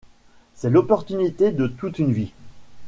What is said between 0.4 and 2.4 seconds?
C’est l’opportunité de toute une vie.